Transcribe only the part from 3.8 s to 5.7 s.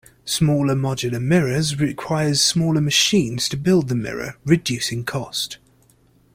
the mirror, reducing cost.